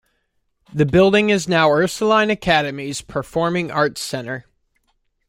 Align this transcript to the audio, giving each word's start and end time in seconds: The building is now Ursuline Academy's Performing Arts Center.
The 0.73 0.87
building 0.87 1.29
is 1.29 1.47
now 1.47 1.69
Ursuline 1.69 2.31
Academy's 2.31 3.01
Performing 3.03 3.69
Arts 3.69 4.01
Center. 4.01 4.45